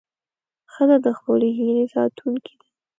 [0.73, 2.67] ښځه د خپلو هیلې ساتونکې ده.